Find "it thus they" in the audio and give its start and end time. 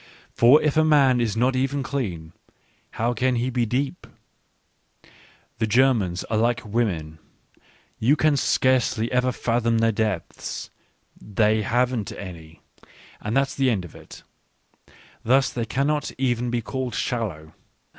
13.93-15.65